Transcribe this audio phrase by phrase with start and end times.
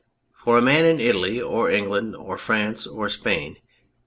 [0.43, 3.61] For a man in Italy, or England, or France, or Spain, if.